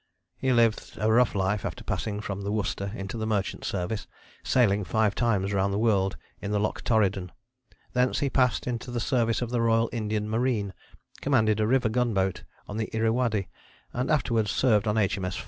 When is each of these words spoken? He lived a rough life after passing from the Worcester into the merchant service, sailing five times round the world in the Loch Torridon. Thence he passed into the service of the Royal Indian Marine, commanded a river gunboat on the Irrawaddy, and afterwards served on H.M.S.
He 0.35 0.51
lived 0.51 0.97
a 0.99 1.11
rough 1.11 1.35
life 1.35 1.63
after 1.63 1.83
passing 1.83 2.21
from 2.21 2.41
the 2.41 2.51
Worcester 2.51 2.91
into 2.95 3.19
the 3.19 3.27
merchant 3.27 3.63
service, 3.63 4.07
sailing 4.43 4.83
five 4.83 5.13
times 5.13 5.53
round 5.53 5.71
the 5.71 5.77
world 5.77 6.17
in 6.41 6.49
the 6.49 6.59
Loch 6.59 6.83
Torridon. 6.83 7.31
Thence 7.93 8.17
he 8.17 8.27
passed 8.27 8.65
into 8.65 8.89
the 8.89 8.99
service 8.99 9.43
of 9.43 9.51
the 9.51 9.61
Royal 9.61 9.91
Indian 9.93 10.27
Marine, 10.27 10.73
commanded 11.21 11.59
a 11.59 11.67
river 11.67 11.89
gunboat 11.89 12.45
on 12.67 12.77
the 12.77 12.89
Irrawaddy, 12.95 13.47
and 13.93 14.09
afterwards 14.09 14.49
served 14.49 14.87
on 14.87 14.97
H.M.S. 14.97 15.39